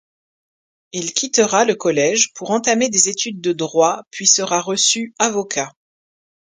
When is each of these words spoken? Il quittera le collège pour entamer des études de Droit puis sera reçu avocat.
Il 0.93 1.13
quittera 1.13 1.63
le 1.63 1.75
collège 1.75 2.33
pour 2.33 2.49
entamer 2.49 2.89
des 2.89 3.07
études 3.07 3.39
de 3.39 3.53
Droit 3.53 4.01
puis 4.09 4.25
sera 4.25 4.59
reçu 4.59 5.13
avocat. 5.19 5.75